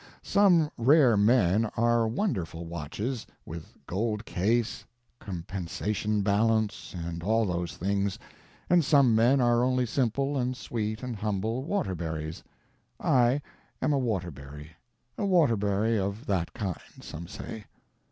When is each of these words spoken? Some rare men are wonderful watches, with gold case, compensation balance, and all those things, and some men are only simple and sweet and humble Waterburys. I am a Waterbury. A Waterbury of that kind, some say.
Some 0.23 0.71
rare 0.77 1.15
men 1.15 1.65
are 1.77 2.07
wonderful 2.07 2.65
watches, 2.65 3.27
with 3.45 3.77
gold 3.85 4.25
case, 4.25 4.83
compensation 5.19 6.23
balance, 6.23 6.95
and 6.97 7.21
all 7.21 7.45
those 7.45 7.77
things, 7.77 8.17
and 8.67 8.83
some 8.83 9.13
men 9.13 9.39
are 9.39 9.63
only 9.63 9.85
simple 9.85 10.39
and 10.39 10.57
sweet 10.57 11.03
and 11.03 11.15
humble 11.15 11.61
Waterburys. 11.63 12.41
I 12.99 13.43
am 13.79 13.93
a 13.93 13.99
Waterbury. 13.99 14.71
A 15.19 15.25
Waterbury 15.27 15.99
of 15.99 16.25
that 16.25 16.51
kind, 16.53 16.79
some 17.01 17.27
say. 17.27 17.65